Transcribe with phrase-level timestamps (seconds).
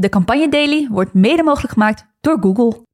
[0.00, 2.86] De Campagne Daily wordt mede mogelijk gemaakt door Google.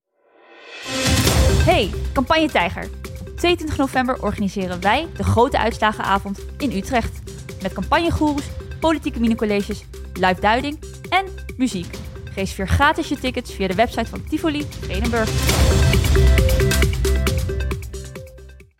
[1.65, 2.89] Hey, Campagne Tijger.
[3.21, 7.23] Op 22 november organiseren wij de grote uitslagenavond in Utrecht.
[7.63, 8.49] Met campagnegoeroes,
[8.81, 9.85] politieke minicolleges,
[10.15, 11.25] live duiding en
[11.57, 11.99] muziek.
[12.35, 15.31] Reserveer gratis je tickets via de website van Tivoli Vredenburg.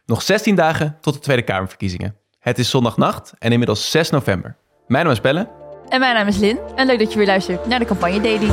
[0.07, 2.17] Nog 16 dagen tot de Tweede Kamerverkiezingen.
[2.39, 4.57] Het is zondagnacht en inmiddels 6 november.
[4.87, 5.66] Mijn naam is Belle.
[5.89, 6.59] En mijn naam is Lin.
[6.75, 8.51] En leuk dat je weer luistert naar de Campagne Daily.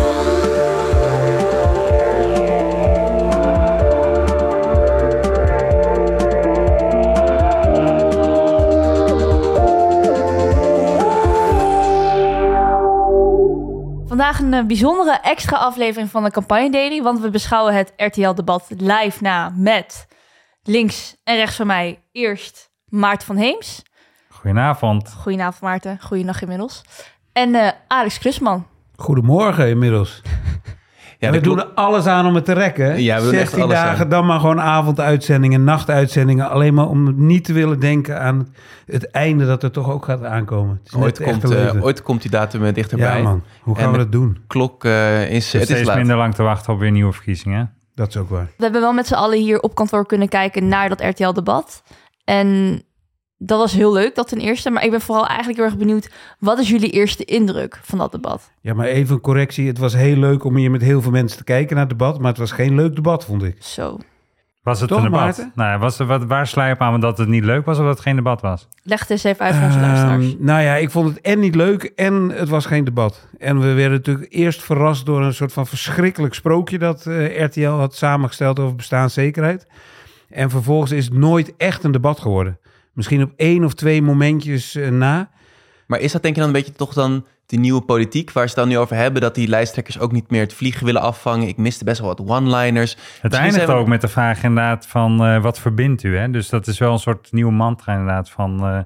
[14.07, 17.01] Vandaag een eh, bijzondere extra aflevering van de Campagne Daily.
[17.01, 20.07] Want we beschouwen het RTL-debat live na met
[20.63, 23.81] links en rechts van mij eerst Maarten van Heems.
[24.29, 25.13] Goedenavond.
[25.13, 26.81] Goedenavond Maarten, goeienacht inmiddels.
[27.33, 28.65] En eh, Alex Klusman.
[28.95, 30.21] Goedemorgen inmiddels.
[31.19, 33.01] Ja, we doen er alles aan om het te rekken.
[33.03, 34.09] Ja, we doen echt 16 alles dagen, aan.
[34.09, 36.49] dan maar gewoon avonduitzendingen, nachtuitzendingen.
[36.49, 38.53] Alleen maar om niet te willen denken aan
[38.85, 40.81] het einde dat er toch ook gaat aankomen.
[40.85, 43.17] Is Ooit komt, eh, ooit komt die datum eh, dichterbij.
[43.17, 44.43] Ja man, hoe gaan En we dat doen?
[44.47, 45.97] klok eh, is, Het het is is steeds laat.
[45.97, 47.73] minder lang te wachten op weer nieuwe verkiezingen.
[47.95, 48.47] Dat is ook waar.
[48.57, 51.83] We hebben wel met z'n allen hier op kantoor kunnen kijken naar dat RTL-debat.
[52.23, 52.81] En
[53.45, 54.69] dat was heel leuk, dat ten eerste.
[54.69, 56.09] Maar ik ben vooral eigenlijk heel erg benieuwd...
[56.39, 58.51] wat is jullie eerste indruk van dat debat?
[58.61, 59.67] Ja, maar even een correctie.
[59.67, 62.19] Het was heel leuk om hier met heel veel mensen te kijken naar het debat.
[62.19, 63.55] Maar het was geen leuk debat, vond ik.
[63.59, 63.97] Zo,
[64.63, 65.19] Was het Toch, een debat?
[65.19, 65.51] Maarten?
[65.55, 67.83] Nou, was er, wat, waar sla je op aan dat het niet leuk was of
[67.83, 68.67] dat het geen debat was?
[68.83, 70.33] leg het eens even uit voor onze luisteraars.
[70.33, 73.27] Ehm, nou ja, ik vond het en niet leuk en het was geen debat.
[73.37, 77.67] En we werden natuurlijk eerst verrast door een soort van verschrikkelijk sprookje dat eh, RTL
[77.67, 79.67] had samengesteld over bestaanszekerheid.
[80.29, 82.57] En vervolgens is het nooit echt een debat geworden.
[82.93, 85.29] Misschien op één of twee momentjes eh, na.
[85.87, 88.49] Maar is dat denk je dan een beetje toch dan die nieuwe politiek waar ze
[88.49, 89.21] het dan nu over hebben?
[89.21, 91.47] Dat die lijsttrekkers ook niet meer het vliegen willen afvangen.
[91.47, 92.91] Ik miste best wel wat one-liners.
[92.91, 96.17] Het Misschien eindigt we- ook met de vraag inderdaad van eh, wat verbindt u?
[96.17, 96.29] Hè?
[96.29, 98.79] Dus dat is wel een soort nieuwe mantra inderdaad van eh,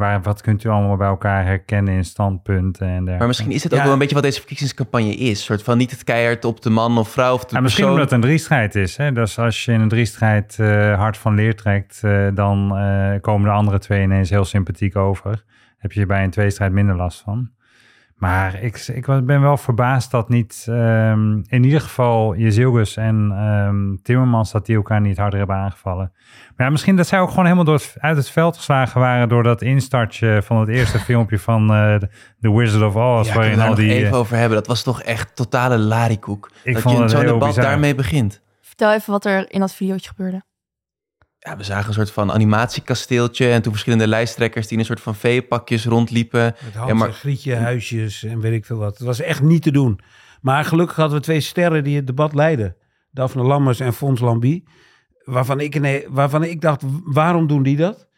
[0.00, 3.18] waar, wat kunt u allemaal bij elkaar herkennen in standpunten en dergelijke.
[3.18, 3.84] Maar misschien is het ook Ja.
[3.84, 5.44] wel een beetje wat deze verkiezingscampagne is.
[5.44, 8.00] Soort van niet het keihard op de man of vrouw of de Ja, misschien omdat
[8.02, 8.96] het een driestrijd is.
[8.96, 9.12] Hè?
[9.12, 13.48] Dus als je in een driestrijd eh hard van leer trekt, eh, dan eh, komen
[13.48, 15.44] de andere twee ineens heel sympathiek over.
[15.78, 17.50] Heb je bij een tweestrijd minder last van.
[18.20, 23.30] Maar ik, ik was- ben wel verbaasd dat niet, ehm, in ieder geval Jezilgus en
[23.32, 26.12] ehm, Timmermans, dat die elkaar niet harder hebben aangevallen.
[26.56, 29.28] Maar ja, misschien dat zij ook gewoon helemaal door het, uit het veld geslagen waren
[29.28, 31.94] door dat instartje van het eerste filmpje van eh,
[32.40, 33.28] The Wizard of Oz.
[33.28, 34.58] Ja, waarin al die, even eh, over hebben.
[34.58, 36.50] Dat was toch echt totale larikoek.
[36.64, 37.64] Ik dat vond je het zo'n debat bizar.
[37.64, 38.42] daarmee begint.
[38.60, 40.42] Vertel even wat er in dat videootje gebeurde.
[41.42, 45.00] Ja, we zagen een soort van animatiekasteeltje en toen verschillende lijsttrekkers die in een soort
[45.00, 46.54] van veepakjes rondliepen.
[46.64, 48.98] Met Hans maar- en Grietje, huisjes en weet ik veel wat.
[48.98, 50.00] Het was echt niet te doen.
[50.40, 52.76] Maar gelukkig hadden we twee sterren die het debat leidden.
[53.10, 54.64] Daphne Lammers en Fons Lambie.
[55.24, 58.08] Waarvan ik, nee, waarvan ik dacht, waarom doen die dat?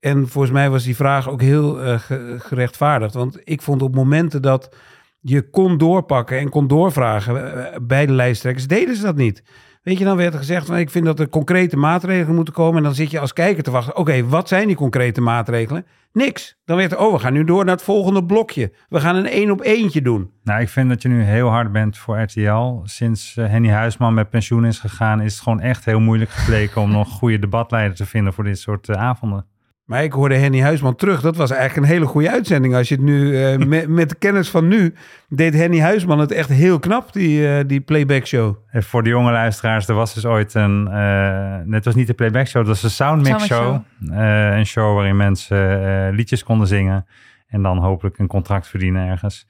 [0.00, 3.14] En volgens mij was die vraag ook heel eh, ge- gerechtvaardigd.
[3.14, 4.74] Want ik vond op momenten dat
[5.20, 9.42] je kon doorpakken en kon doorvragen eh, bij de lijsttrekkers, deden ze dat niet.
[9.82, 12.76] Weet je, dan werd er gezegd van ik vind dat er concrete maatregelen moeten komen.
[12.76, 13.96] En dan zit je als kijker te wachten.
[13.96, 15.86] Oké, wat zijn die concrete maatregelen?
[16.12, 16.56] Niks.
[16.64, 18.72] Dan werd er, oh, we gaan nu door naar het volgende blokje.
[18.88, 20.30] We gaan een één op eentje doen.
[20.42, 22.80] Nou, ik vind dat je nu heel hard bent voor RTL.
[22.84, 26.80] Sinds eh, Henny Huisman met pensioen is gegaan, is het gewoon echt heel moeilijk gebleken
[26.80, 29.46] om nog goede debatleiders te vinden voor dit soort eh, avonden.
[29.90, 31.20] Maar ik hoorde Henny Huisman terug.
[31.20, 32.74] Dat was eigenlijk een hele goede uitzending.
[32.74, 34.94] Als je het nu, eh, met, met de kennis van nu,
[35.28, 38.56] deed Henny Huisman het echt heel knap, die, eh, die playback show.
[38.70, 42.14] En voor de jonge luisteraars, er was dus ooit een, eh net was niet de
[42.14, 43.76] playback show, dat was de soundmix show.
[44.10, 47.06] Eh, een show waarin mensen eh, liedjes konden zingen
[47.48, 49.46] en dan hopelijk een contract verdienen ergens.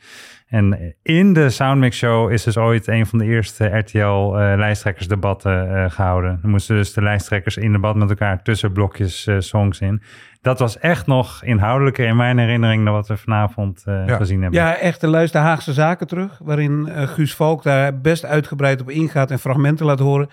[0.51, 6.39] En in de Soundmix Show is dus ooit een van de eerste RTL-lijsttrekkersdebatten eh, gehouden.
[6.43, 10.03] Dan moesten dus de lijsttrekkers in debat met elkaar tussen blokjes eh, songs in.
[10.43, 14.17] Dat was echt nog inhoudelijker in mijn herinnering dan wat we vanavond eh, Ja.
[14.17, 14.61] gezien hebben.
[14.61, 16.39] Ja, echt, luister Haagse Zaken terug.
[16.43, 20.29] Waarin eh, Guus Valk daar best uitgebreid op ingaat en fragmenten laat horen.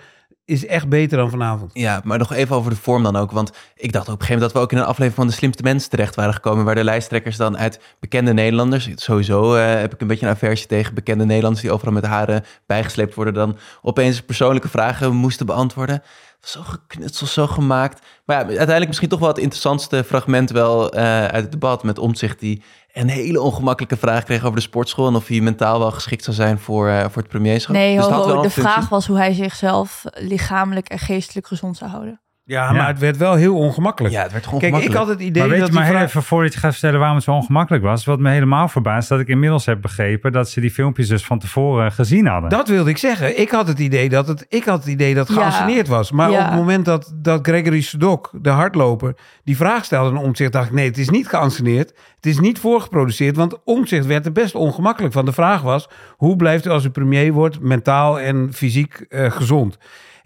[0.48, 1.70] Is echt beter dan vanavond.
[1.74, 3.30] Ja, maar nog even over de vorm dan ook.
[3.30, 5.32] Want ik dacht op een gegeven moment dat we ook in een aflevering van De
[5.32, 6.64] Slimste Mensen terecht waren gekomen.
[6.64, 8.88] Waar de lijsttrekkers dan uit bekende Nederlanders.
[8.94, 12.44] Sowieso eh, heb ik een beetje een aversie tegen bekende Nederlanders die overal met haren
[12.66, 13.34] bijgesleept worden.
[13.34, 16.02] Dan opeens persoonlijke vragen moesten beantwoorden.
[16.40, 18.02] Zo geknutseld, zo gemaakt.
[18.24, 21.98] Maar ja, uiteindelijk misschien toch wel het interessantste fragment wel eh, uit het debat met
[21.98, 22.62] Omtzigt die
[22.92, 25.06] een hele ongemakkelijke vraag kreeg over de sportschool.
[25.06, 27.74] En of hij mentaal wel geschikt zou zijn voor, eh, voor het premierschap.
[27.74, 31.90] Nee, Dus ho, ho, de vraag was hoe hij zichzelf lichamelijk en geestelijk gezond zou
[31.90, 32.20] houden.
[32.48, 34.14] Ja, maar het werd wel heel ongemakkelijk.
[34.14, 36.02] Ja, het werd gewoon Kijk, ik had het idee Maar weet dat je maar vraag-
[36.02, 38.04] even voordat je gaat vertellen waarom het zo ongemakkelijk was.
[38.04, 41.38] Wat me helemaal verbaast, dat ik inmiddels heb begrepen dat ze die filmpjes dus van
[41.38, 42.50] tevoren gezien hadden.
[42.50, 43.40] Dat wilde ik zeggen.
[43.40, 45.34] Ik had het idee dat het, ik had het idee dat Ja.
[45.34, 46.10] geanceneerd was.
[46.12, 46.38] Maar Ja.
[46.38, 50.66] op het moment dat, dat Gregory Sedok, de hardloper, die vraag stelde aan Omtzigt, dacht
[50.66, 51.88] ik nee, het is niet geanceneerd.
[52.16, 55.24] Het is niet voorgeproduceerd, want Omtzigt werd er best ongemakkelijk van.
[55.24, 59.78] De vraag was, hoe blijft u als u premier wordt mentaal en fysiek eh, gezond?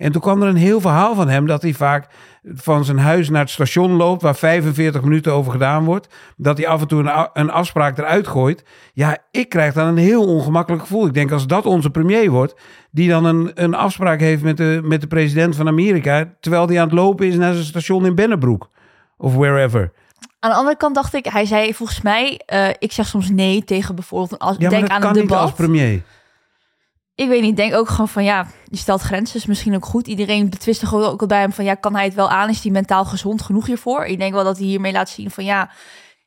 [0.02, 2.06] En toen kwam er een heel verhaal van hem dat hij vaak
[2.54, 6.08] van zijn huis naar het station loopt, waar 45 minuten over gedaan wordt.
[6.36, 8.64] Dat hij af en toe een, afspraak eruit gooit.
[8.92, 11.06] Ja, ik krijg dan een heel ongemakkelijk gevoel.
[11.06, 12.54] Ik denk als dat onze premier wordt,
[12.90, 16.80] die dan een, een afspraak heeft met de, met de president van Amerika, terwijl hij
[16.80, 18.70] aan het lopen is naar zijn station in Bennebroek.
[19.16, 19.92] Of wherever.
[20.38, 23.64] Aan de andere kant dacht ik, hij zei volgens mij, eh, ik zeg soms nee
[23.64, 25.42] tegen bijvoorbeeld een als, Ja, maar denk dat aan kan een niet debat.
[25.42, 26.02] als premier.
[27.14, 30.06] Ik weet niet, denk ook gewoon van ja, je stelt grenzen, is misschien ook goed.
[30.06, 32.48] Iedereen betwist gewoon ook al bij hem van ja, kan hij het wel aan?
[32.48, 34.04] Is hij mentaal gezond genoeg hiervoor?
[34.04, 35.70] Ik denk wel dat hij hiermee laat zien van ja,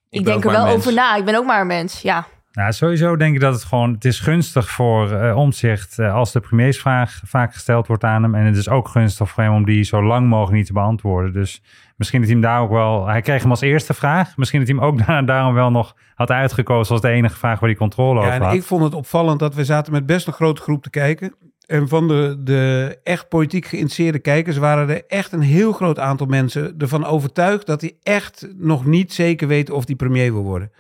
[0.09, 1.15] ik, denk er wel over na.
[1.15, 2.27] Ik ben ook maar een mens, ja.
[2.51, 6.39] Nou, sowieso denk ik dat het gewoon, het is gunstig voor eh omzicht als de
[6.39, 8.35] premiersvraag vaak gesteld wordt aan hem.
[8.35, 11.33] En het is ook gunstig voor hem om die zo lang mogelijk niet te beantwoorden.
[11.33, 11.61] Dus
[11.95, 14.37] misschien dat hij hem daar ook wel, hij kreeg hem als eerste vraag.
[14.37, 17.69] Misschien dat hij hem ook daarom wel nog had uitgekozen als de enige vraag waar
[17.69, 18.53] hij controle Ja, over en had.
[18.53, 21.35] ik vond het opvallend dat we zaten met best een grote groep te kijken.
[21.65, 26.27] En van de, de echt politiek geïnteresseerde kijkers waren er echt een heel groot aantal
[26.27, 30.71] mensen ervan overtuigd dat hij echt nog niet zeker weet of hij premier wil worden.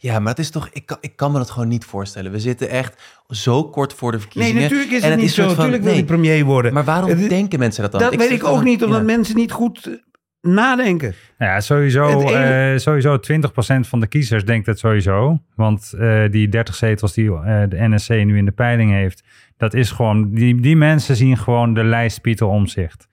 [0.00, 2.32] Ja, maar het is toch, ik kan, ik kan me dat gewoon niet voorstellen.
[2.32, 4.62] We zitten echt zo kort voor de Nee, verkiezingen.
[4.62, 5.54] natuurlijk is En het niet soort zo.
[5.54, 6.04] van- Natuurlijk wil nee.
[6.04, 6.72] premier worden.
[6.72, 8.00] Maar waarom Het- denken mensen dat dan?
[8.00, 9.04] dat weet zit ik ook niet, omdat ja.
[9.04, 9.92] mensen niet goed eh,
[10.40, 11.14] nadenken.
[11.38, 15.38] Nou Ja, sowieso, eh, sowieso 20% van de kiezers denkt het sowieso.
[15.54, 19.22] Want eh, die 30 zetels die eh, de NSC nu in de peiling heeft,
[19.56, 23.08] dat is gewoon, die, die mensen zien gewoon de lijst Pieter Omzicht.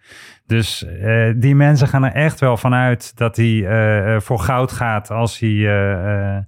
[0.45, 3.65] Dus eh, die mensen gaan er echt wel vanuit dat hij
[4.21, 6.43] voor goud gaat als hij, eh, eh,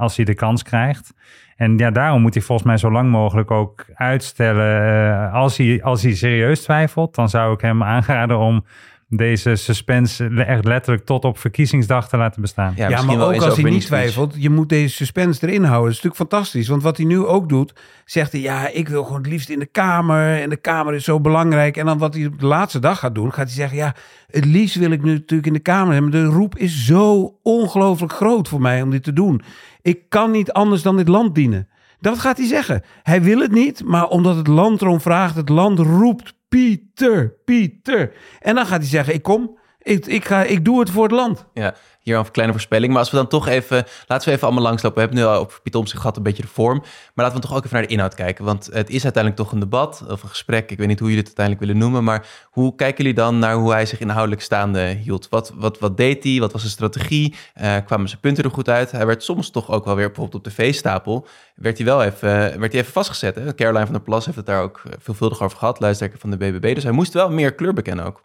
[0.00, 1.14] als hij de kans krijgt.
[1.56, 4.82] En ja, daarom moet hij volgens mij zo lang mogelijk ook uitstellen.
[4.82, 8.64] eh, als, hij, als hij serieus twijfelt, dan zou ik hem aanraden om
[9.12, 12.72] deze suspense echt letterlijk tot op verkiezingsdag te laten bestaan.
[12.76, 15.80] Ja, maar wel ook als hij niet twijfelt, je moet deze suspense erin houden.
[15.80, 16.68] Dat is natuurlijk fantastisch.
[16.68, 17.72] Want wat hij nu ook doet,
[18.04, 20.40] zegt hij, ja, ik wil gewoon het liefst in de Kamer.
[20.40, 21.76] En de Kamer is zo belangrijk.
[21.76, 23.94] En dan wat hij op de laatste dag gaat doen, gaat hij zeggen, ja,
[24.26, 26.10] het liefst wil ik nu natuurlijk in de Kamer hebben.
[26.10, 29.42] De roep is zo ongelooflijk groot voor mij om dit te doen.
[29.82, 31.68] Ik kan niet anders dan dit land dienen.
[32.00, 32.82] Dat gaat hij zeggen.
[33.02, 38.12] Hij wil het niet, maar omdat het land erom vraagt, het land roept, Pieter, Pieter.
[38.40, 41.12] En dan gaat hij zeggen, ik kom, ik, ik, ga, ik doe het voor het
[41.12, 41.44] land.
[41.54, 42.92] Ja, hier een kleine voorspelling.
[42.92, 44.98] Maar als we dan toch even, laten we even allemaal langslopen.
[44.98, 46.78] We hebben nu al op Omtzigt gehad, een beetje de vorm.
[47.14, 48.44] Maar laten we toch ook even naar de inhoud kijken.
[48.44, 50.70] Want het is uiteindelijk toch een debat of een gesprek.
[50.70, 52.04] Ik weet niet hoe jullie het uiteindelijk willen noemen.
[52.04, 55.28] Maar hoe kijken jullie dan naar hoe hij zich inhoudelijk staande hield?
[55.28, 56.40] Wat, wat, wat deed hij?
[56.40, 57.34] Wat was zijn strategie?
[57.54, 58.90] Eh, kwamen zijn punten er goed uit?
[58.90, 61.26] Hij werd soms toch ook wel weer bijvoorbeeld op de veestapel.
[61.54, 62.28] Werd hij wel even,
[62.60, 63.34] werd hij even vastgezet.
[63.34, 63.54] Hè?
[63.54, 65.80] Caroline van der Plas heeft het daar ook veelvuldig over gehad.
[65.80, 66.74] Luisterker van de BBB.
[66.74, 68.20] Dus hij moest wel meer kleur bekennen ook.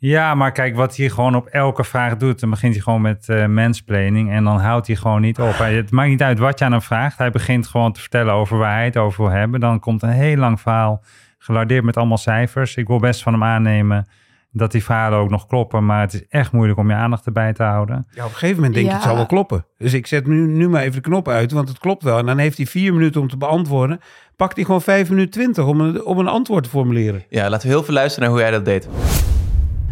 [0.00, 3.28] Ja, maar kijk, wat hij gewoon op elke vraag doet, dan begint hij gewoon met
[3.28, 5.58] eh mansplaining en dan houdt hij gewoon niet op.
[5.58, 7.18] Hij, het maakt niet uit wat je aan hem vraagt.
[7.18, 9.60] Hij begint gewoon te vertellen over waar hij het over wil hebben.
[9.60, 11.02] Dan komt een heel lang verhaal,
[11.38, 12.76] gelardeerd met allemaal cijfers.
[12.76, 14.08] Ik wil best van hem aannemen
[14.52, 17.52] dat die verhalen ook nog kloppen, maar het is echt moeilijk om je aandacht erbij
[17.52, 18.06] te houden.
[18.10, 18.98] Ja, op een gegeven moment denk je, Ja.
[18.98, 19.64] het zal wel kloppen.
[19.78, 22.18] Dus ik zet nu, nu maar even de knop uit, want het klopt wel.
[22.18, 24.00] En dan heeft hij vier minuten om te beantwoorden.
[24.36, 27.24] Pakt hij gewoon vijf minuten twintig om een, om een antwoord te formuleren.
[27.28, 28.88] Ja, laten we heel veel luisteren naar hoe hij dat deed.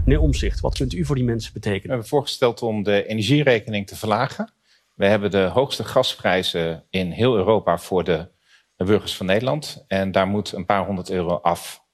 [0.06, 1.90] Meneer Omzicht, wat kunt u voor die mensen We betekenen?
[1.90, 4.52] hebben voorgesteld om de energierekening te verlagen.
[4.94, 8.28] We hebben de hoogste gasprijzen in heel Europa voor de
[8.76, 9.84] burgers van Nederland.
[9.88, 11.84] En daar moet een paar honderd euro af.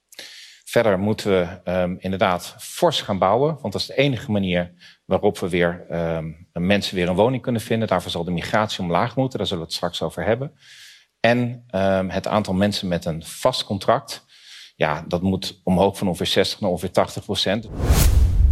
[0.65, 3.59] Verder moeten we ehm, inderdaad fors gaan bouwen.
[3.61, 4.73] Want dat is de enige manier
[5.05, 7.89] waarop we weer ehm, mensen weer een woning kunnen vinden.
[7.89, 9.39] Daarvoor zal de migratie omlaag moeten.
[9.39, 10.53] Daar zullen we het straks over hebben.
[11.21, 14.25] En ehm, het aantal mensen met een vast contract.
[14.77, 17.69] Ja, dat moet omhoog van ongeveer 60 naar ongeveer 80 procent.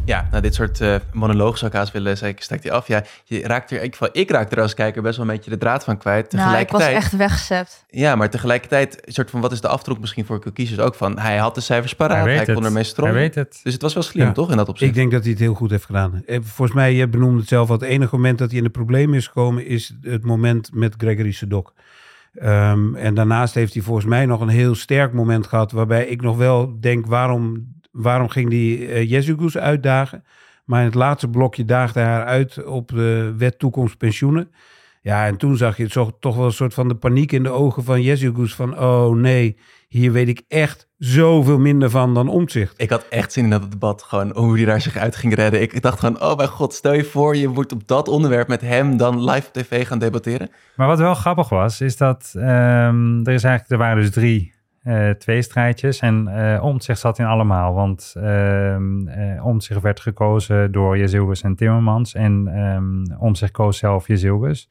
[0.05, 2.87] Ja, nou, dit soort eh monologen zou ik haast willen zeggen, steekt hij af.
[2.87, 5.59] Ja, je raakt er, ik, ik raak er als kijker best wel een beetje de
[5.59, 6.33] draad van kwijt.
[6.33, 7.85] Nou, ik was Tegelijkertijd, echt weggezept.
[7.91, 11.19] ja, maar tegelijkertijd, een soort van, wat is de afdruk misschien voor kiezers ook van?
[11.19, 12.65] Hij had de cijfers paraat, hij hij, kon het.
[12.65, 13.15] ermee Hij stromen.
[13.15, 13.61] weet het.
[13.63, 14.33] Dus het was wel slim, Ja.
[14.33, 14.91] toch, in dat opzicht?
[14.91, 16.23] Ik denk dat hij het heel goed heeft gedaan.
[16.27, 18.71] Eh, Volgens mij, je benoemde het zelf al, het enige moment dat hij in de
[18.71, 19.67] problemen is gekomen...
[19.67, 21.73] is het moment met Gregory Sedok.
[22.35, 25.73] Ehm, en daarnaast heeft hij volgens mij nog een heel sterk moment gehad...
[25.73, 30.25] waarbij ik nog wel denk, waarom, waarom ging die uh, uitdagen?
[30.65, 34.51] Maar in het laatste blokje daagde hij haar uit op de wet toekomst pensioenen.
[35.03, 37.51] Ja, en toen zag je zo, toch wel een soort van de paniek in de
[37.51, 38.55] ogen van Jezus.
[38.55, 39.57] Van, oh nee,
[39.89, 42.75] hier weet ik echt zoveel minder van dan omzicht.
[42.81, 45.63] Ik had echt zin in dat debat, gewoon hoe hij daar zich uit ging redden.
[45.63, 48.61] Ik dacht gewoon, oh mijn god, stel je voor, je wordt op dat onderwerp met
[48.61, 50.51] hem dan live op tv gaan debatteren.
[50.77, 54.55] Maar wat wel grappig was, is dat ehm, er, is eigenlijk, er waren dus drie
[54.83, 57.75] uh, tweestrijdjes en uh, Omtzigt zat in allemaal.
[57.75, 58.77] Want uh,
[59.43, 64.71] Omtzigt werd gekozen door Jezilgus en Timmermans en um, Omtzigt koos zelf Jezilgus.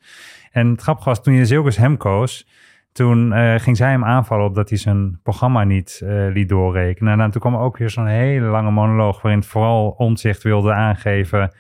[0.51, 2.47] En het grappige was, toen Jezilgus hem koos,
[2.91, 6.01] toen ging zij hem aanvallen op dat hij zijn programma niet
[6.33, 7.11] liet doorrekenen.
[7.11, 11.53] En dan toen kwam ook weer zo'n hele lange monoloog waarin vooral Omtzigt wilde aangeven...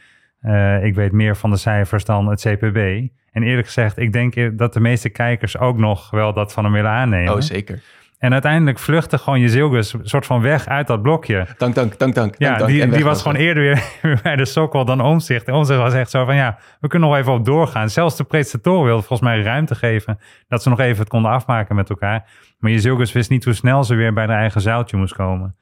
[0.81, 3.07] ik weet meer van de cijfers dan het CPB.
[3.31, 6.73] En eerlijk gezegd, ik denk dat de meeste kijkers ook nog wel dat van hem
[6.73, 7.33] willen aannemen.
[7.33, 7.81] Oh, zeker.
[8.19, 11.47] En uiteindelijk vluchtte gewoon Jezilgus een soort van weg uit dat blokje.
[11.57, 12.35] Dank, dank, dank, dank.
[12.37, 13.63] Ja, dank, die, die was gewoon eerder
[14.01, 15.47] weer bij de sokkel dan omzicht.
[15.47, 17.89] En omzicht was echt zo van, ja, we kunnen nog even op doorgaan.
[17.89, 20.19] Zelfs de presentatoren wilden volgens mij ruimte geven...
[20.47, 22.29] dat ze nog even het konden afmaken met elkaar.
[22.57, 25.55] Maar Jezilgus wist niet hoe snel ze weer bij de eigen zaaltje moest komen.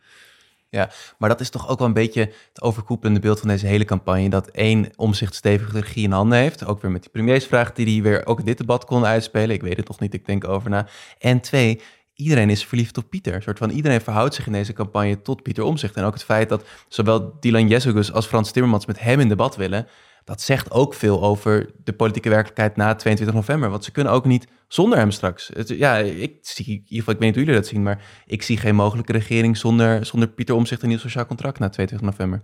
[0.70, 3.86] Ja, maar dat is toch ook wel een beetje het overkoepelende beeld van deze hele
[3.86, 4.30] campagne.
[4.30, 6.66] Dat één omzicht stevige regie in handen heeft.
[6.66, 9.56] Ook weer met die premiersvraag die hij weer ook in dit debat kon uitspelen.
[9.56, 10.88] Ik weet het nog niet, ik denk over na.
[11.20, 11.82] En twee,
[12.18, 13.42] iedereen is verliefd op Pieter.
[13.42, 15.96] Soort van iedereen verhoudt zich in deze campagne tot Pieter Omzicht.
[15.96, 19.56] En ook het feit dat zowel Dylan Jezegus als Frans Timmermans met hem in debat
[19.56, 19.88] willen,
[20.24, 23.70] dat zegt ook veel over de politieke werkelijkheid na 22 november.
[23.70, 25.52] Want ze kunnen ook niet zonder hem straks.
[25.66, 28.42] Ja, ik zie, in ieder geval, ik weet niet hoe jullie dat zien, maar ik
[28.42, 32.44] zie geen mogelijke regering zonder, zonder Pieter Omzicht een nieuw sociaal contract na 22 november.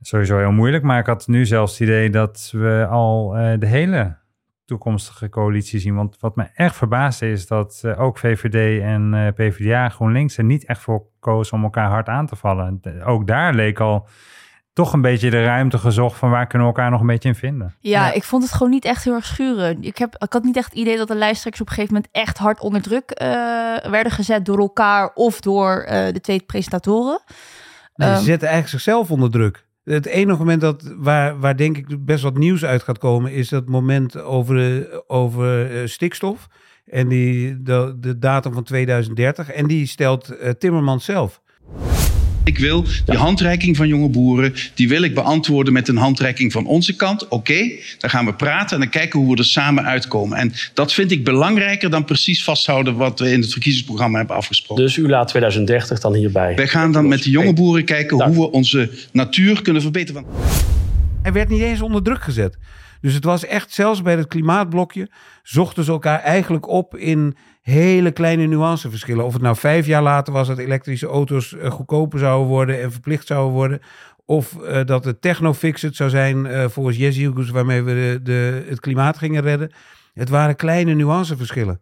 [0.00, 3.66] Sowieso heel moeilijk, maar ik had nu zelfs het idee dat we al uh, de
[3.66, 4.16] hele
[4.64, 5.94] toekomstige coalitie zien.
[5.94, 10.44] Want wat me echt verbaasde is dat uh, ook VVD en uh, PvdA GroenLinks er
[10.44, 12.78] niet echt voor kozen om elkaar hard aan te vallen.
[12.80, 14.08] De, ook daar leek al
[14.72, 17.34] toch een beetje de ruimte gezocht van waar kunnen we elkaar nog een beetje in
[17.34, 17.74] vinden.
[17.80, 19.82] Ja, ja, ik vond het gewoon niet echt heel erg schuren.
[19.82, 22.12] Ik, heb, ik had niet echt het idee dat de lijsttrekkers op een gegeven moment
[22.12, 23.26] echt hard onder druk uh,
[23.90, 27.20] werden gezet door elkaar of door de twee presentatoren.
[27.94, 29.63] Nee, ze um, zetten eigenlijk zichzelf onder druk.
[29.84, 33.48] Het enige moment dat, waar, waar denk ik best wat nieuws uit gaat komen, is
[33.48, 36.48] dat moment over, over uh, stikstof.
[36.84, 39.50] En die, de, de datum van 2030.
[39.50, 41.42] En die stelt uh, Timmermans zelf.
[42.44, 46.66] Ik wil die handreiking van jonge boeren, die wil ik beantwoorden met een handreiking van
[46.66, 47.24] onze kant.
[47.24, 50.38] Oké, okay, dan gaan we praten en dan kijken hoe we er samen uitkomen.
[50.38, 54.84] En dat vind ik belangrijker dan precies vasthouden wat we in het verkiezingsprogramma hebben afgesproken.
[54.84, 56.54] Dus u laat 2030 dan hierbij?
[56.56, 58.34] Wij gaan dan met de jonge boeren kijken Dank.
[58.34, 60.24] hoe we onze natuur kunnen verbeteren.
[61.22, 62.56] Hij werd niet eens onder druk gezet.
[63.00, 65.08] Dus het was echt, zelfs bij het klimaatblokje,
[65.42, 69.24] zochten ze elkaar eigenlijk op in hele kleine nuanceverschillen.
[69.24, 72.92] Of het nou vijf jaar later was dat elektrische auto's uh, goedkoper zouden worden en
[72.92, 73.80] verplicht zouden worden.
[74.24, 78.80] Of uh, dat het technofix zou zijn uh, volgens Jezus, waarmee we de, de, het
[78.80, 79.72] klimaat gingen redden.
[80.14, 81.80] Het waren kleine nuanceverschillen.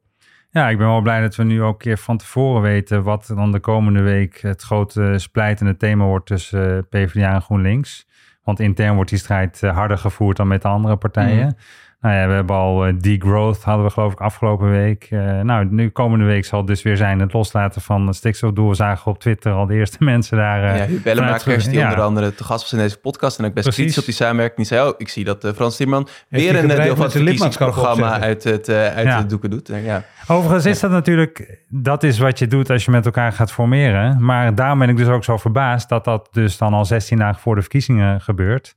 [0.50, 3.32] Ja, ik ben wel blij dat we nu ook een keer van tevoren weten wat
[3.34, 8.06] dan de komende week het grote splijtende thema wordt tussen PvdA en GroenLinks.
[8.44, 11.46] Want intern wordt die strijd harder gevoerd dan met de andere partijen.
[11.46, 11.56] Mm.
[12.02, 15.08] Nou ja, we hebben al uh, degrowth hadden we geloof ik afgelopen week.
[15.10, 18.68] Uh, nou, nu komende week zal het dus weer zijn het loslaten van stikstofdoel.
[18.68, 20.64] We zagen op Twitter al de eerste mensen daar...
[20.64, 21.88] Uh, ja, Huub Bellemakers, die ja.
[21.88, 24.56] onder andere te gast was in deze podcast en ook best kritisch op die samenwerking.
[24.56, 28.44] Die zei, oh, ik zie dat Frans Timmerman weer een deel van het verkiezingsprogramma uit
[28.44, 29.22] het, uit ja.
[29.22, 29.70] doeken doet.
[29.84, 30.04] ja.
[30.26, 34.24] Overigens is dat natuurlijk, dat is wat je doet als je met elkaar gaat formeren.
[34.24, 37.40] Maar daarom ben ik dus ook zo verbaasd dat dat dus dan al 16 dagen
[37.40, 38.74] voor de verkiezingen gebeurt.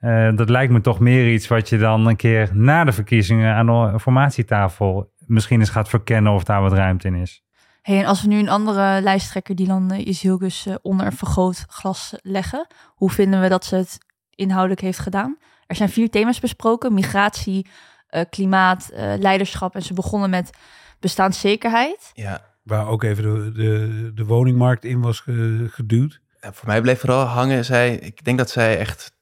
[0.00, 3.54] Uh, dat lijkt me toch meer iets wat je dan een keer na de verkiezingen
[3.54, 7.44] aan de formatietafel misschien eens gaat verkennen of daar wat ruimte in is.
[7.82, 11.12] Hey, en als we nu een andere lijsttrekker die dan uh, Jezielgus uh, onder een
[11.12, 13.98] vergrootglas leggen, hoe vinden we dat ze het
[14.30, 15.36] inhoudelijk heeft gedaan?
[15.66, 17.66] Er zijn vier thema's besproken: migratie,
[18.10, 19.74] uh, klimaat, leiderschap.
[19.74, 20.50] En ze begonnen met
[21.00, 22.10] bestaanszekerheid.
[22.14, 22.54] Ja.
[22.62, 25.20] Waar ook even de, de, de woningmarkt in was
[25.66, 26.20] geduwd.
[26.40, 29.15] Ja, voor mij bleef vooral hangen, zij, ik denk dat zij echt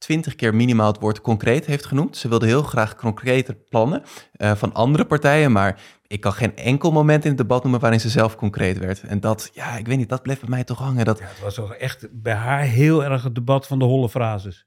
[0.00, 2.16] twintig keer minimaal het woord concreet heeft genoemd.
[2.16, 4.02] Ze wilde heel graag concrete plannen
[4.36, 8.00] uh, van andere partijen, maar ik kan geen enkel moment in het debat noemen waarin
[8.00, 9.02] ze zelf concreet werd.
[9.02, 11.04] En dat, ja, ik weet niet, dat bleef bij mij toch hangen.
[11.04, 11.18] Dat...
[11.18, 14.66] Ja, het was toch echt bij haar heel erg het debat van de holle frases.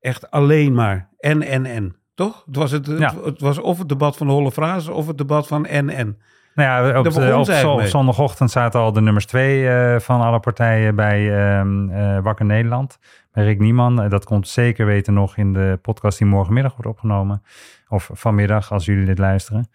[0.00, 1.96] Echt alleen maar en, en, en.
[2.14, 2.42] Toch?
[2.46, 3.14] Het was, het, ja.
[3.14, 5.88] het, het was of het debat van de holle frases of het debat van en,
[5.88, 6.18] en.
[6.54, 10.20] Nou ja, op, de, op, zo, op zondagochtend zaten al de nummers twee uh, van
[10.20, 12.98] alle partijen bij uh, Wakker Nederland.
[13.32, 14.08] Bij Rick Nieman.
[14.08, 17.42] Dat komt zeker weten nog in de podcast die morgenmiddag wordt opgenomen.
[17.88, 19.68] Of vanmiddag, als jullie dit luisteren.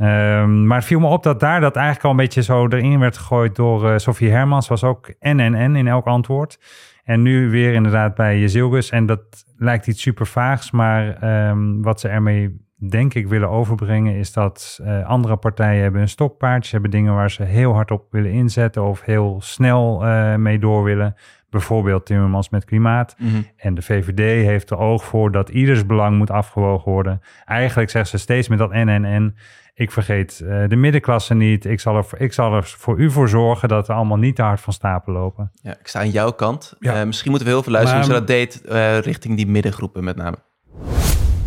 [0.00, 2.98] Um, maar het viel me op dat daar dat eigenlijk al een beetje zo erin
[2.98, 4.68] werd gegooid door uh, Sofie Hermans.
[4.68, 6.58] Was ook N en N in elk antwoord.
[7.04, 8.90] En nu weer inderdaad bij Jezilgus.
[8.90, 9.20] En dat
[9.56, 14.78] lijkt iets super vaags, maar um, wat ze ermee denk ik willen overbrengen, is dat
[14.82, 16.64] uh, andere partijen hebben een stokpaard.
[16.66, 20.58] Ze hebben dingen waar ze heel hard op willen inzetten of heel snel uh, mee
[20.58, 21.14] door willen.
[21.50, 23.14] Bijvoorbeeld Timmermans met klimaat.
[23.18, 23.42] Mhm.
[23.56, 27.20] En de VVD heeft er oog voor dat ieders belang moet afgewogen worden.
[27.44, 29.36] Eigenlijk zegt ze steeds met dat en en en.
[29.74, 31.64] Ik vergeet uh, de middenklasse niet.
[31.64, 34.42] Ik zal, er, ik zal er voor u voor zorgen dat we allemaal niet te
[34.42, 35.50] hard van stapel lopen.
[35.62, 36.76] Ja, ik sta aan jouw kant.
[36.78, 37.04] Ja.
[37.04, 40.16] Misschien moeten we heel veel luisteren Maar- hoe ze dat deed richting die middengroepen met
[40.16, 40.36] name.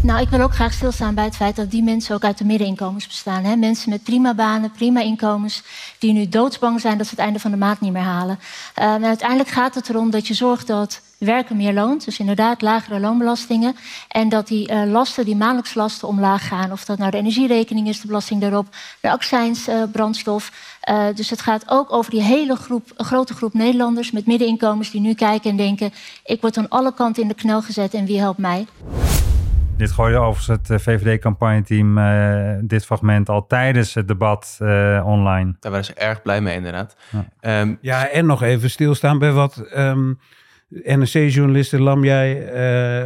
[0.03, 2.45] Nou, ik wil ook graag stilstaan bij het feit dat die mensen ook uit de
[2.45, 3.43] middeninkomens bestaan.
[3.43, 3.55] Hè?
[3.55, 5.63] Mensen met prima banen, prima inkomens,
[5.99, 8.39] die nu doodsbang zijn dat ze het einde van de maand niet meer halen.
[8.79, 12.05] Uh, en uiteindelijk gaat het erom dat je zorgt dat werken meer loont.
[12.05, 13.75] Dus inderdaad lagere loonbelastingen.
[14.07, 16.71] En dat die uh, lasten, die maandelijks lasten omlaag gaan.
[16.71, 18.67] Of dat nou de energierekening is, de belasting daarop,
[19.01, 20.51] de accijns, uh, brandstof.
[20.89, 25.01] Uh, dus het gaat ook over die hele groep, grote groep Nederlanders met middeninkomens die
[25.01, 25.93] nu kijken en denken:
[26.25, 28.67] ik word aan alle kanten in de knel gezet en wie helpt mij?
[29.83, 35.55] Dit gooide overigens het eh, VVD-campagneteam uh, dit fragment al tijdens het debat uh, online.
[35.59, 36.95] Daar waren ze erg blij mee inderdaad.
[37.41, 40.19] Ja, um, Ja, en nog even stilstaan bij wat um,
[40.69, 42.37] NRC-journaliste Lamjai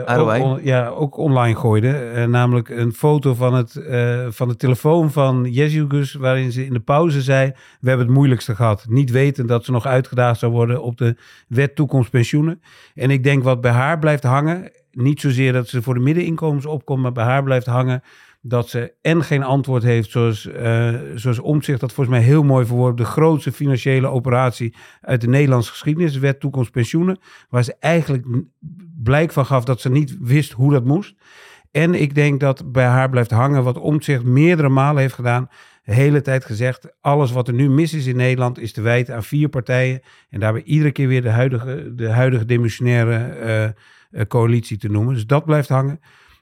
[0.08, 2.12] uh, ook, on, ja, ook online gooide.
[2.16, 6.74] Uh, namelijk een foto van, het, uh, van de telefoon van Jezus, waarin ze in
[6.74, 7.52] de pauze zei...
[7.80, 8.86] we hebben het moeilijkste gehad.
[8.90, 11.18] Niet weten dat ze nog uitgedaagd zou worden op de
[11.48, 12.62] wet toekomstpensioenen.
[12.96, 14.72] En ik denk wat bij haar blijft hangen...
[14.98, 17.02] niet zozeer dat ze voor de middeninkomens opkomt...
[17.02, 18.04] maar bij haar blijft hangen
[18.42, 22.66] dat ze en geen antwoord heeft, zoals, uh, zoals Omtzigt dat volgens mij heel mooi
[22.66, 27.76] verwoord, de grootste financiële operatie uit de Nederlandse geschiedenis, de wet toekomst pensioenen, waar ze
[27.80, 28.26] eigenlijk
[29.04, 31.16] blijk van gaf dat ze niet wist hoe dat moest.
[31.72, 35.50] En ik denk dat bij haar blijft hangen wat Omtzigt meerdere malen heeft gedaan,
[35.84, 39.16] de hele tijd gezegd, alles wat er nu mis is in Nederland is te wijten
[39.16, 43.82] aan vier partijen en daarbij iedere keer weer de huidige, de huidige demissionaire uh,
[44.28, 45.14] coalitie te noemen.
[45.14, 46.00] Dus dat blijft hangen.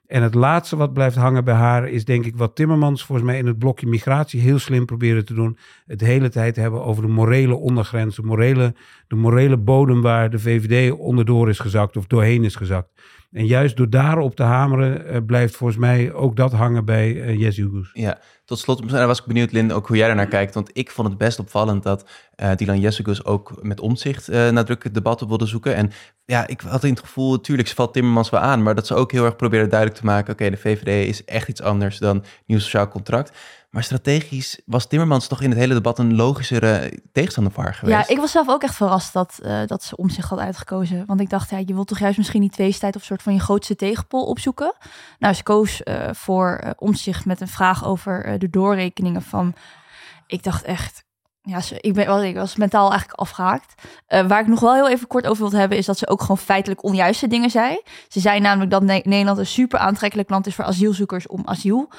[0.08, 3.38] En het laatste wat blijft hangen bij haar is denk ik wat Timmermans volgens mij
[3.38, 5.58] in het blokje migratie heel slim proberen te doen.
[5.86, 8.76] Het hele tijd hebben over de morele ondergrens, de morele,
[9.08, 12.90] de morele bodem waar de VVD onderdoor is gezakt of doorheen is gezakt.
[13.32, 17.40] En juist door daarop te hameren uh, blijft volgens mij ook dat hangen bij uh,
[17.40, 17.90] Jesse.
[17.94, 20.54] Ja, tot slot was ik benieuwd, Lin, ook hoe jij daarnaar kijkt.
[20.54, 24.96] Want ik vond het best opvallend dat uh, Dylan Jessicus ook met omzicht uh, nadrukkelijk
[24.96, 25.76] debat op wilde zoeken.
[25.76, 25.92] En
[26.26, 28.64] ja, ik had het gevoel, natuurlijk, ze valt Timmermans wel aan.
[28.64, 31.48] Maar dat ze ook heel erg proberen duidelijk te maken, oké, de VVD is echt
[31.48, 33.32] iets anders dan nieuw sociaal contract.
[33.70, 37.98] Maar strategisch was Timmermans toch in het hele debat een logischere tegenstander voor haar geweest.
[37.98, 41.06] Ja, ik was zelf ook echt verrast dat, uh, dat ze om zich had uitgekozen.
[41.06, 43.40] Want ik dacht, ja, je wilt toch juist misschien die tweestrijd of soort van je
[43.40, 44.74] grootste tegenpol opzoeken.
[45.20, 49.54] Nou, ze koos voor omzicht met een vraag over de doorrekeningen van...
[50.28, 51.04] Ik dacht echt,
[51.42, 53.82] ja, ik, ben, ik was mentaal eigenlijk afgehaakt.
[54.10, 56.22] Uh, waar ik nog wel heel even kort over wil hebben, is dat ze ook
[56.22, 57.82] gewoon feitelijk onjuiste dingen zei.
[58.08, 61.90] Ze zei namelijk dat ne Nederland een super aantrekkelijk land is voor asielzoekers om asiel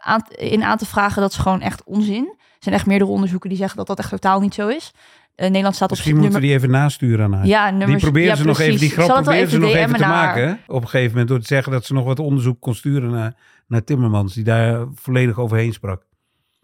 [0.00, 1.22] aan, in aan te vragen.
[1.22, 2.34] Dat is gewoon echt onzin.
[2.38, 4.92] Er zijn echt meerdere onderzoeken die zeggen dat dat echt totaal niet zo is.
[5.42, 6.56] Uh, Nederland staat Misschien op moeten nummer...
[6.56, 7.46] we die even nasturen aan haar.
[7.46, 7.90] Ja, nummers...
[7.90, 10.58] die proberen ja, ze nog even, die grap proberen ze nog even te maken.
[10.66, 13.34] Op een gegeven moment door te zeggen dat ze nog wat onderzoek kon sturen naar,
[13.66, 16.02] naar Timmermans, die daar volledig overheen sprak.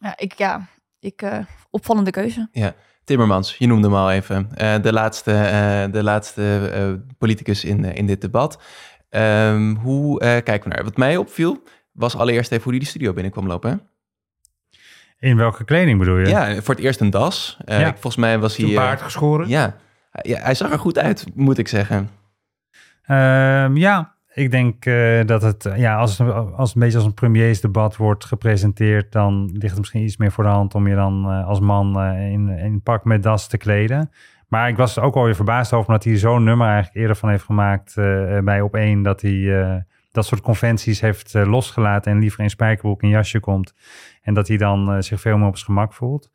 [0.01, 0.69] Ja, ik, ja,
[1.01, 1.39] ik, uh,
[1.71, 2.49] opvallende keuze.
[2.53, 4.49] Ja, Timmermans, je noemde hem al even.
[4.59, 8.63] Uh, de laatste, uh, de laatste uh, politicus in, in dit debat.
[9.11, 10.85] Um, hoe kijken we naar?
[10.85, 11.63] Wat mij opviel,
[11.93, 13.71] was allereerst even hoe hij de studio binnenkwam lopen.
[13.71, 13.77] Hè?
[15.19, 16.27] In welke kleding bedoel je?
[16.27, 17.59] Ja, voor het eerst een das.
[17.65, 17.79] Ja.
[17.79, 18.67] Ik, volgens mij was hij...
[18.67, 19.49] Zijn baard geschoren?
[19.49, 19.77] Ja.
[20.23, 22.11] ja, hij zag er goed uit, moet ik zeggen.
[23.03, 26.21] Ehm, ja, ik denk uh, dat het, ja, als,
[26.57, 30.45] als een beetje als een premiersdebat wordt gepresenteerd, dan ligt het misschien iets meer voor
[30.45, 33.57] de hand om je dan uh, als man uh, in, in pak met das te
[33.57, 34.11] kleden.
[34.49, 37.29] Maar ik was er ook alweer verbaasd over, omdat hij zo'n nummer eigenlijk eerder van
[37.29, 37.95] heeft gemaakt
[38.45, 43.09] bij op één, dat hij dat soort conventies heeft losgelaten en liever in spijkerbroek en
[43.09, 43.75] jasje komt.
[44.23, 46.31] En dat hij dan zich veel meer op zijn gemak voelt.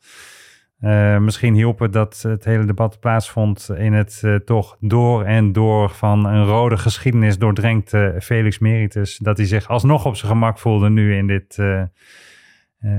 [0.79, 5.89] Uh, misschien hielp het dat het hele debat plaatsvond in het toch door en door
[5.89, 9.17] van een rode geschiedenis doordrenkte Felix Meritus.
[9.17, 11.59] Dat hij zich alsnog op zijn gemak voelde nu in dit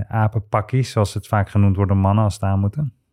[0.08, 3.03] apenpakkie, zoals het vaak genoemd wordt door mannen als het aan moeten.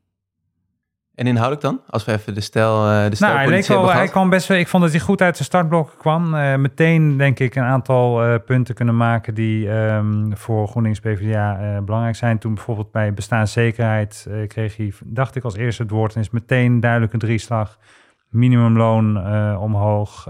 [1.16, 1.82] En inhoudelijk dan?
[1.88, 4.68] Als we even de stijl de stijl nou, hij, wel, hij kwam best wel, ik
[4.68, 6.36] vond dat hij goed uit zijn startblokken kwam.
[6.36, 11.60] Uh, meteen denk ik een aantal uh, punten kunnen maken die um, voor GroenLinks PvdA
[11.62, 12.38] uh, belangrijk zijn.
[12.38, 16.80] Toen bijvoorbeeld bij bestaanszekerheid kreeg hij, dacht ik als eerste het woord en is meteen
[16.80, 17.78] duidelijk een drieslag.
[18.32, 20.24] Minimumloon omhoog,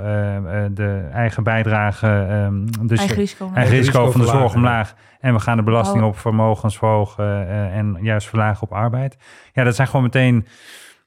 [0.71, 4.95] de eigen bijdrage, um, dus eigen risico, eigen risico van de zorg omlaag.
[5.19, 6.07] En we gaan de belasting oh.
[6.07, 9.17] op vermogens verhogen en juist verlagen op arbeid.
[9.53, 10.47] Ja, dat zijn gewoon meteen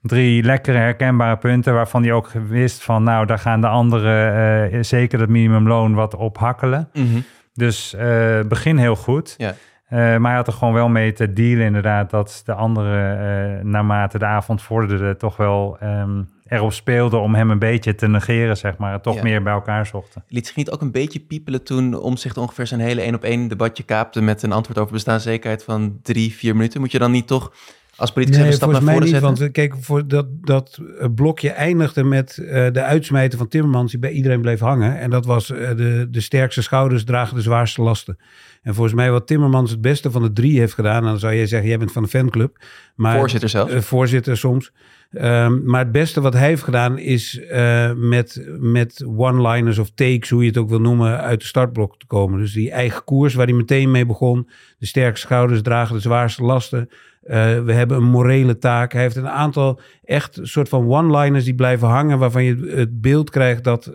[0.02, 4.82] drie lekkere herkenbare punten waarvan hij ook wist van nou, daar gaan de anderen uh,
[4.82, 6.88] zeker dat minimumloon wat op hakkelen.
[6.92, 7.24] Mm -hmm.
[7.54, 9.34] Dus uh, begin heel goed.
[9.36, 9.48] Ja.
[9.48, 13.18] Uh, maar hij had er gewoon wel mee te dealen inderdaad dat de anderen
[13.58, 18.08] uh, naarmate de avond vorderde toch wel um, erop speelden om hem een beetje te
[18.08, 19.00] negeren, zeg maar.
[19.00, 19.22] Toch Ja.
[19.22, 20.24] meer bij elkaar zochten.
[20.28, 23.48] Liet zich niet ook een beetje piepelen toen Omzicht ongeveer zijn hele één op één
[23.48, 26.80] debatje kaapte met een antwoord over bestaanszekerheid van drie, vier minuten?
[26.80, 27.52] Moet je dan niet toch
[27.96, 29.08] als politicus Nee, een stap naar voren niet.
[29.08, 29.34] zetten?
[29.36, 33.90] Want kijk, voor dat, dat eh, blokje eindigde met eh, de uitsmijten van Timmermans...
[33.90, 34.98] die bij iedereen bleef hangen.
[34.98, 38.18] En dat was eh, de, de sterkste schouders dragen de zwaarste lasten.
[38.64, 41.02] En volgens mij wat Timmermans het beste van de drie heeft gedaan...
[41.02, 42.56] dan zou jij zeggen, jij bent van de fanclub.
[42.94, 43.70] Maar, Voorzitter zelf.
[43.70, 44.72] eh, voorzitter soms.
[45.10, 50.30] Ehm, maar het beste wat hij heeft gedaan is eh, met, met one-liners of takes,
[50.30, 52.40] hoe je het ook wil noemen, uit de startblok te komen.
[52.40, 54.48] Dus die eigen koers waar hij meteen mee begon.
[54.78, 56.88] De sterke schouders dragen de zwaarste lasten.
[57.22, 58.92] Eh, we hebben een morele taak.
[58.92, 63.30] Hij heeft een aantal echt soort van one-liners die blijven hangen, waarvan je het beeld
[63.30, 63.92] krijgt dat,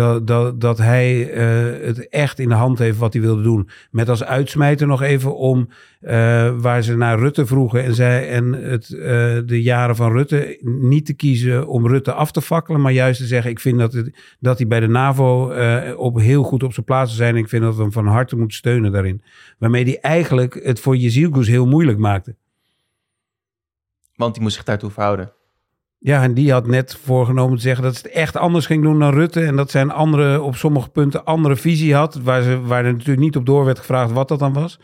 [0.00, 3.68] dat, dat, dat hij eh, het echt in de hand heeft wat hij wilde doen.
[3.90, 5.68] Met als uitsmijter nog even om
[6.00, 6.10] eh,
[6.60, 9.00] waar ze naar Rutte vroegen en zei en het, eh,
[9.46, 13.26] de jaren van Rutte niet te kiezen om Rutte af te fakkelen, maar juist te
[13.26, 15.52] zeggen: ik vind dat, het, dat hij bij de NAVO
[15.96, 17.36] op heel goed op zijn plaats zijn.
[17.36, 19.22] Ik vind dat we hem van harte moeten steunen daarin.
[19.58, 22.36] Waarmee hij eigenlijk het voor Jezielgoes heel moeilijk maakte.
[24.16, 25.32] Want die moest zich daartoe verhouden.
[26.02, 28.98] Ja, en die had net voorgenomen te zeggen dat ze het echt anders ging doen
[28.98, 29.40] dan Rutte.
[29.40, 32.14] En dat zijn andere, op sommige punten andere visie had.
[32.22, 34.80] Waar, ze, waar er natuurlijk niet op door werd gevraagd wat dat dan was.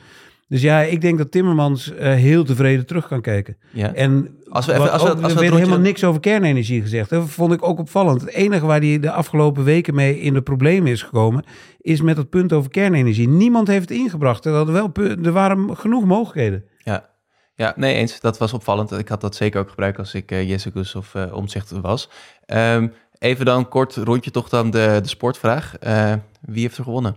[0.48, 3.56] Dus ja, ik denk dat Timmermans eh, heel tevreden terug kan kijken.
[3.72, 3.94] Ja.
[3.94, 6.80] En Als we even- als we- als we er werd rondje- helemaal niks over kernenergie
[6.80, 7.10] gezegd.
[7.10, 8.20] Dat vond ik ook opvallend.
[8.20, 11.44] Het enige waar hij de afgelopen weken mee in de problemen is gekomen...
[11.80, 13.28] is met het punt over kernenergie.
[13.28, 14.44] Niemand heeft het ingebracht.
[14.44, 14.90] Er, wel,
[15.22, 16.64] er waren genoeg mogelijkheden.
[16.78, 17.08] Ja.
[17.56, 18.20] Ja, nee eens.
[18.20, 18.92] Dat was opvallend.
[18.92, 22.10] Ik had dat zeker ook gebruikt als ik uh, of uh, was.
[22.46, 25.74] Um, even dan kort rondje toch dan de, de sportvraag.
[25.82, 27.16] Uh, wie heeft er gewonnen?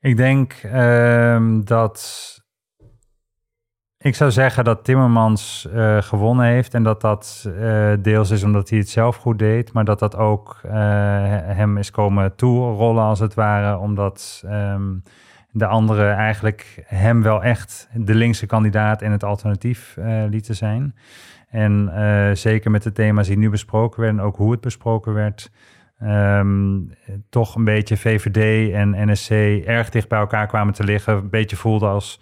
[0.00, 2.34] Ik denk um, dat.
[3.98, 7.48] Ik zou zeggen dat Timmermans gewonnen heeft en dat dat
[7.98, 12.36] deels is omdat hij het zelf goed deed, maar dat dat ook hem is komen
[12.36, 15.02] toerollen als het ware, omdat um,
[15.56, 20.94] de anderen eigenlijk hem wel echt de linkse kandidaat en het alternatief uh, lieten zijn.
[21.48, 25.50] En uh, zeker met de thema's die nu besproken werden, ook hoe het besproken werd,
[26.02, 26.90] um,
[27.30, 29.30] toch een beetje VVD en NSC
[29.66, 31.16] erg dicht bij elkaar kwamen te liggen.
[31.16, 32.20] Een beetje voelde als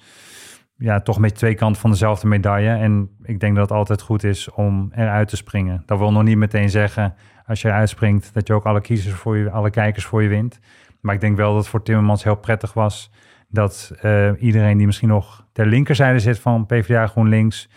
[0.76, 2.70] ja, toch met twee kanten van dezelfde medaille.
[2.70, 5.82] En ik denk dat het altijd goed is om eruit te springen.
[5.86, 7.14] Dat wil nog niet meteen zeggen,
[7.46, 10.28] als je eruit springt, dat je ook alle kiezers voor je, alle kijkers voor je
[10.28, 10.60] wint.
[11.00, 13.10] Maar ik denk wel dat het voor Timmermans heel prettig was
[13.54, 17.68] dat uh, iedereen die misschien nog ter linkerzijde zit van PvdA GroenLinks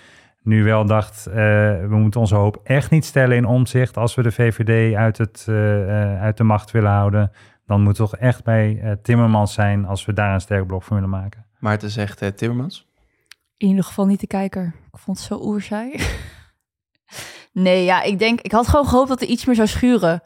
[0.43, 4.21] nu wel dacht, uh, we moeten onze hoop echt niet stellen in omzicht als we
[4.23, 7.31] de VVD uit, het, uh, uit de macht willen houden.
[7.65, 10.95] Dan moet het toch echt bij Timmermans zijn als we daar een sterk blok van
[10.95, 11.45] willen maken.
[11.59, 12.87] Maarten zegt Timmermans?
[13.57, 14.73] In ieder geval niet de kijker.
[14.91, 15.99] Ik vond het zo oerzaai.
[17.67, 20.21] nee, ja, ik denk, ik had gewoon gehoopt dat er iets meer zou schuren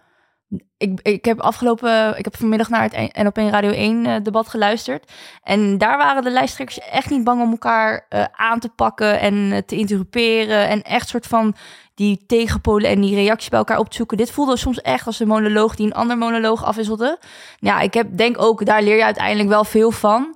[0.77, 4.15] ik, ik heb afgelopen, ik heb vanmiddag naar het en op een Radio 1 uh,
[4.23, 5.11] debat geluisterd.
[5.43, 9.33] En daar waren de lijsttrekkers echt niet bang om elkaar uh, aan te pakken en
[9.33, 10.67] uh, te interruperen.
[10.67, 11.55] En echt soort van
[11.95, 14.17] die tegenpolen en die reacties bij elkaar op te zoeken.
[14.17, 17.19] Dit voelde soms echt als een monoloog die een ander monoloog afwisselde.
[17.57, 20.35] Ja, ik heb, denk ook, daar leer je uiteindelijk wel veel van.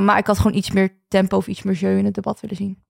[0.00, 2.56] Maar ik had gewoon iets meer tempo of iets meer jeu in het debat willen
[2.56, 2.87] zien.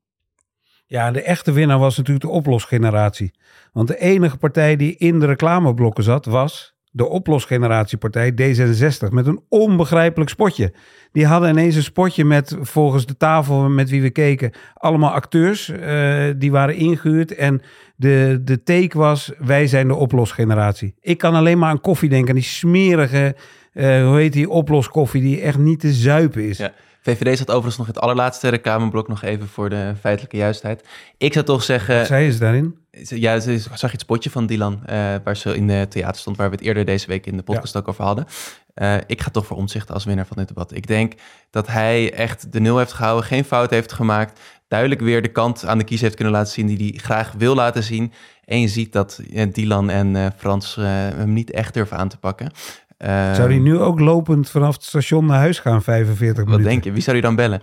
[0.90, 3.32] Ja, de echte winnaar was natuurlijk de oplosgeneratie.
[3.72, 9.40] Want de enige partij die in de reclameblokken zat was de oplosgeneratiepartij D66 met een
[9.48, 10.72] onbegrijpelijk spotje.
[11.12, 15.68] Die hadden ineens een spotje met volgens de tafel met wie we keken allemaal acteurs
[15.68, 17.62] uh, die waren ingehuurd en
[17.96, 20.94] de, de take was wij zijn de oplosgeneratie.
[21.00, 23.36] Ik kan alleen maar aan koffie denken, die smerige,
[23.74, 26.58] uh, hoe heet die oploskoffie die echt niet te zuipen is.
[26.58, 26.72] Ja.
[27.02, 30.88] VVD zat overigens nog het allerlaatste reclameblok nog even voor de feitelijke juistheid.
[31.18, 32.06] Ik zou toch zeggen...
[32.06, 32.78] Zei ze daarin?
[32.90, 36.36] Ja, ze zag je het spotje van Dylan, uh, waar ze in het theater stond,
[36.36, 37.80] waar we het eerder deze week in de podcast ja.
[37.80, 38.26] ook over hadden.
[38.74, 40.74] Uh, ik ga toch voor omzicht als winnaar van dit debat.
[40.74, 41.12] Ik denk
[41.50, 45.66] dat hij echt de nul heeft gehouden, geen fout heeft gemaakt, duidelijk weer de kant
[45.66, 48.12] aan de kies heeft kunnen laten zien die hij graag wil laten zien.
[48.44, 52.18] En je ziet dat uh, Dylan en uh, Frans hem niet echt durven aan te
[52.18, 52.52] pakken.
[52.98, 56.62] Uh, zou hij nu ook lopend vanaf het station naar huis gaan, 45 wat minuten?
[56.62, 56.92] Wat denk je?
[56.92, 57.60] Wie zou hij dan bellen?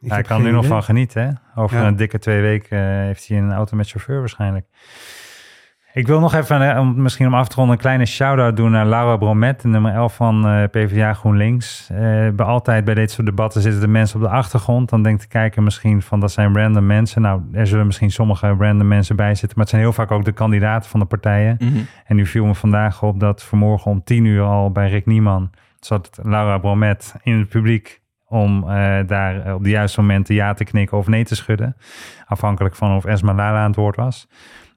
[0.00, 1.22] Ik hij kan er nu nog van genieten.
[1.22, 1.62] Hè?
[1.62, 1.86] Over ja.
[1.86, 4.66] een dikke twee weken uh, heeft hij een auto met chauffeur waarschijnlijk.
[5.92, 8.70] Ik wil nog even, eh, om, misschien om af te ronden, een kleine shout-out doen
[8.70, 11.88] naar Laura Bromet, nummer 11 van uh, PvdA GroenLinks.
[11.92, 11.98] Uh,
[12.30, 14.88] bij altijd bij dit soort debatten zitten de mensen op de achtergrond.
[14.88, 17.22] Dan denkt de kijker misschien van dat zijn random mensen.
[17.22, 20.24] Nou, er zullen misschien sommige random mensen bij zitten, maar het zijn heel vaak ook
[20.24, 21.56] de kandidaten van de partijen.
[21.58, 21.78] Mhm.
[22.04, 25.50] En nu viel me vandaag op dat vanmorgen om tien uur al bij Rick Nieman
[25.80, 30.64] zat Laura Bromet in het publiek om uh, daar op de juiste momenten ja te
[30.64, 31.76] knikken of nee te schudden.
[32.26, 34.28] Afhankelijk van of Esma Lala aan het woord was.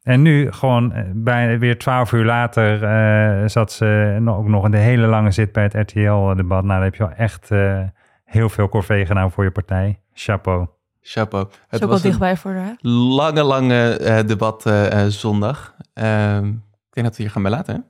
[0.04, 4.78] En nu, gewoon bij, weer twaalf uur later, uh, zat ze ook nog in de
[4.78, 6.64] hele lange zit bij het RTL-debat.
[6.64, 7.82] Nou, daar heb je wel echt uh,
[8.24, 10.00] heel veel corvée gedaan voor je partij.
[10.14, 10.68] Chapeau.
[11.02, 11.46] Chapeau.
[11.46, 12.76] Het is ook wel dichtbij voor haar.
[12.82, 14.72] Lange, lange uh, debat
[15.08, 15.76] zondag.
[15.94, 17.82] Ehm, ik denk dat we hier gaan bij laten, hè?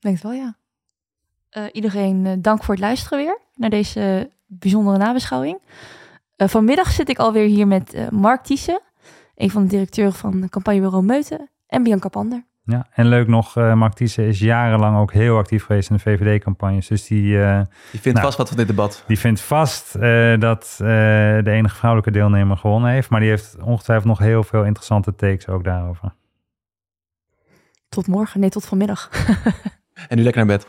[0.00, 0.54] Denk het wel, ja.
[1.72, 5.58] iedereen dank voor het luisteren weer naar deze bijzondere nabeschouwing.
[6.36, 8.80] vanmiddag zit ik alweer hier met Mark Thiessen
[9.42, 12.44] een van de directeuren van campagnebureau Meuten en Bianca Pander.
[12.64, 16.02] Ja, en leuk nog, uh, Mark Thiessen is jarenlang ook heel actief geweest in de
[16.02, 16.86] VVD-campagnes.
[16.86, 17.22] Dus die...
[17.22, 19.04] Uh, die vindt nou, vast wat van dit debat.
[19.06, 23.10] Die vindt vast uh, dat de enige vrouwelijke deelnemer gewonnen heeft.
[23.10, 26.14] Maar die heeft ongetwijfeld nog heel veel interessante takes ook daarover.
[27.88, 28.40] Tot morgen.
[28.40, 29.10] Nee, tot vanmiddag.
[30.08, 30.66] en nu lekker naar bed.